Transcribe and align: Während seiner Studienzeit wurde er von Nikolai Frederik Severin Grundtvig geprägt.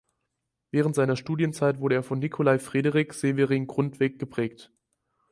Während 0.71 0.95
seiner 0.95 1.15
Studienzeit 1.15 1.79
wurde 1.79 1.93
er 1.93 2.01
von 2.01 2.17
Nikolai 2.17 2.57
Frederik 2.57 3.13
Severin 3.13 3.67
Grundtvig 3.67 4.17
geprägt. 4.17 4.71